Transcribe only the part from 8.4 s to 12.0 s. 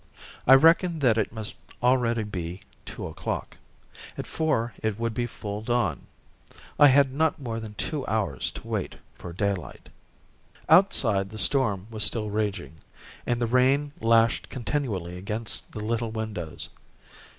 to wait for daylight. Outside, the storm